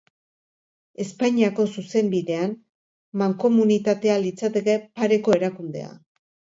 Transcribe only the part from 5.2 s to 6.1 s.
erakundea.